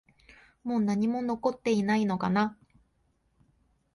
[0.63, 2.57] もう何も残っていないのかな？